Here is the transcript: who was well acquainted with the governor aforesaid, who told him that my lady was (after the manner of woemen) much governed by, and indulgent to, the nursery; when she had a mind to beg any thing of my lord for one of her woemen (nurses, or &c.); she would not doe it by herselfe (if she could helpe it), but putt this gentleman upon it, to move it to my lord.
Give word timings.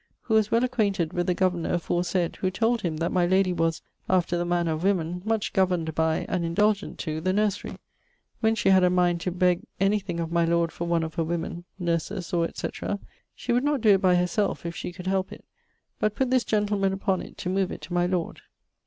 who 0.21 0.33
was 0.33 0.49
well 0.49 0.63
acquainted 0.63 1.13
with 1.13 1.27
the 1.27 1.35
governor 1.35 1.73
aforesaid, 1.73 2.37
who 2.37 2.49
told 2.49 2.81
him 2.81 2.97
that 2.97 3.11
my 3.11 3.23
lady 3.23 3.53
was 3.53 3.83
(after 4.09 4.35
the 4.35 4.43
manner 4.43 4.71
of 4.71 4.83
woemen) 4.83 5.21
much 5.23 5.53
governed 5.53 5.93
by, 5.93 6.25
and 6.27 6.43
indulgent 6.43 6.97
to, 6.97 7.21
the 7.21 7.31
nursery; 7.31 7.75
when 8.39 8.55
she 8.55 8.69
had 8.69 8.83
a 8.83 8.89
mind 8.89 9.21
to 9.21 9.29
beg 9.31 9.61
any 9.79 9.99
thing 9.99 10.19
of 10.19 10.31
my 10.31 10.43
lord 10.43 10.71
for 10.71 10.87
one 10.87 11.03
of 11.03 11.13
her 11.13 11.23
woemen 11.23 11.65
(nurses, 11.77 12.33
or 12.33 12.49
&c.); 12.55 12.67
she 13.35 13.53
would 13.53 13.63
not 13.63 13.79
doe 13.81 13.89
it 13.91 14.01
by 14.01 14.15
herselfe 14.15 14.65
(if 14.65 14.75
she 14.75 14.91
could 14.91 15.05
helpe 15.05 15.31
it), 15.31 15.45
but 15.99 16.15
putt 16.15 16.31
this 16.31 16.43
gentleman 16.43 16.93
upon 16.93 17.21
it, 17.21 17.37
to 17.37 17.47
move 17.47 17.71
it 17.71 17.81
to 17.81 17.93
my 17.93 18.07
lord. 18.07 18.41